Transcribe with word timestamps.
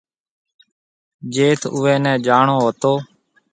جيٿ 1.33 1.61
اُوئي 1.75 1.95
نَي 2.03 2.13
جاڻو 2.25 2.57
ھتو۔ 2.65 2.93